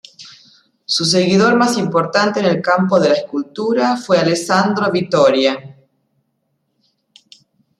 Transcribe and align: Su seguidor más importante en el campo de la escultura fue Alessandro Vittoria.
Su 0.83 1.05
seguidor 1.05 1.57
más 1.57 1.77
importante 1.77 2.39
en 2.39 2.47
el 2.47 2.59
campo 2.59 2.99
de 2.99 3.09
la 3.09 3.13
escultura 3.17 3.95
fue 3.97 4.17
Alessandro 4.17 4.91
Vittoria. 4.91 5.77